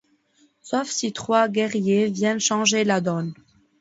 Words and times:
Sauf 0.63 0.87
si 0.89 1.13
trois 1.13 1.47
guerriers 1.47 2.07
viennent 2.09 2.39
changer 2.39 2.83
la 2.83 3.01
donne. 3.01 3.35